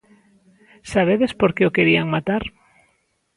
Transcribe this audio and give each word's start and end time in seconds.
Sabedes 0.91 1.31
por 1.39 1.51
que 1.55 1.63
o 1.67 1.75
querían 1.77 2.11
matar? 2.15 2.43